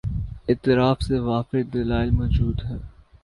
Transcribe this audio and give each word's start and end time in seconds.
اطراف 0.47 0.97
سے 1.01 1.15
وافر 1.19 1.61
دلائل 1.73 2.09
مو 2.11 2.25
جود 2.27 2.57
ہیں۔ 2.65 2.79